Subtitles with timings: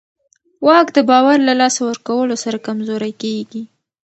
[0.67, 3.63] واک د باور له لاسه ورکولو سره کمزوری کېږي.